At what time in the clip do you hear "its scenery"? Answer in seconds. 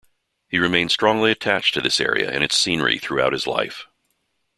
2.43-2.97